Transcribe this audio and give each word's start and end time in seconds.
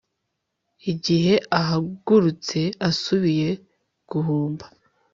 igihe 0.91 1.33
ahagurutse 1.59 2.59
asubiye 2.89 3.49
guhumba 4.09 4.65